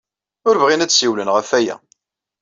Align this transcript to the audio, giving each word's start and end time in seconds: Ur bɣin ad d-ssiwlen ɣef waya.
Ur 0.47 0.55
bɣin 0.61 0.83
ad 0.83 0.87
d-ssiwlen 0.89 1.33
ɣef 1.35 1.49
waya. 1.53 1.75